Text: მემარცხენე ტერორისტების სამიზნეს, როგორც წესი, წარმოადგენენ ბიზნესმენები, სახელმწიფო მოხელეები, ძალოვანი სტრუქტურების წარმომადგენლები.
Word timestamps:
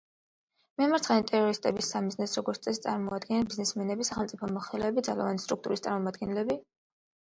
მემარცხენე 0.81 1.25
ტერორისტების 1.31 1.89
სამიზნეს, 1.93 2.33
როგორც 2.39 2.63
წესი, 2.67 2.81
წარმოადგენენ 2.87 3.45
ბიზნესმენები, 3.51 4.07
სახელმწიფო 4.09 4.51
მოხელეები, 4.57 5.05
ძალოვანი 5.11 5.45
სტრუქტურების 5.49 5.89
წარმომადგენლები. 5.89 6.61